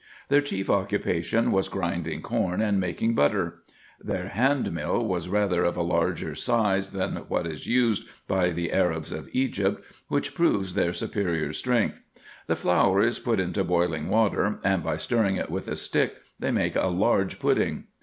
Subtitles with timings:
[0.29, 3.61] Their chief occupation was arindinff corn and making butter.
[4.03, 8.73] Their hand mill was rather of a larger size than what is used by the
[8.73, 12.01] Arabs of Egypt, which proves their superior strength.
[12.47, 16.49] The flour is put into boiling water, and by stirring it with a stick they
[16.49, 17.83] make a large pudding.